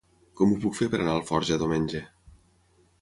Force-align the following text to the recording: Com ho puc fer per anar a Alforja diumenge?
Com 0.39 0.53
ho 0.53 0.57
puc 0.63 0.77
fer 0.79 0.87
per 0.93 0.97
anar 1.01 1.13
a 1.17 1.19
Alforja 1.23 1.59
diumenge? 1.65 2.05